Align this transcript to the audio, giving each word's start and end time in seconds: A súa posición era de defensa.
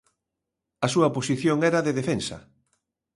A 0.85 0.87
súa 0.93 1.11
posición 1.15 1.57
era 1.69 1.79
de 1.85 1.95
defensa. 1.99 2.37